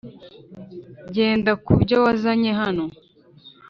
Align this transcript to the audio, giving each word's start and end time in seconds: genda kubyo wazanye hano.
genda 1.15 1.51
kubyo 1.65 1.95
wazanye 2.03 2.51
hano. 2.61 2.85